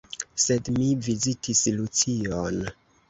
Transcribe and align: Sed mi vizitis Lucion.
Sed 0.43 0.71
mi 0.77 0.87
vizitis 1.09 1.63
Lucion. 1.79 2.59